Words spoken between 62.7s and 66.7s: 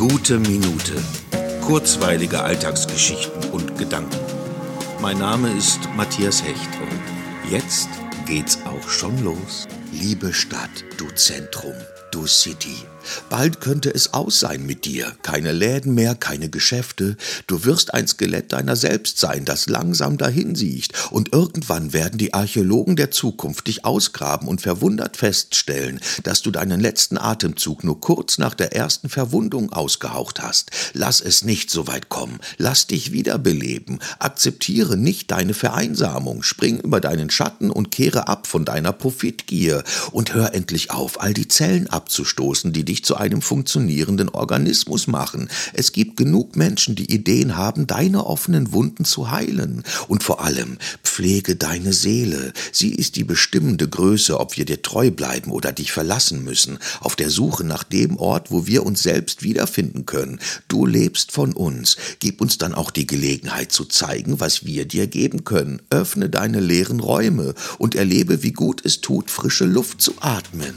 auch die Gelegenheit zu zeigen, was wir dir geben können. Öffne deine